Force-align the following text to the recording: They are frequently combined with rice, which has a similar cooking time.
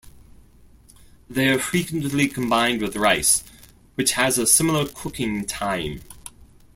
They 1.29 1.49
are 1.49 1.59
frequently 1.59 2.27
combined 2.27 2.81
with 2.81 2.95
rice, 2.95 3.43
which 3.93 4.13
has 4.13 4.39
a 4.39 4.47
similar 4.47 4.87
cooking 4.87 5.45
time. 5.45 6.01